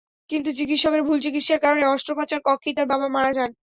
কিন্তু 0.31 0.49
চিকিৎসকের 0.59 1.01
ভুল 1.03 1.17
চিকিৎসার 1.25 1.63
কারণে 1.63 1.85
অস্ত্রোপচার 1.87 2.39
কক্ষেই 2.45 2.75
তাঁর 2.77 2.87
বাবা 2.93 3.07
মারা 3.15 3.31
যান। 3.37 3.49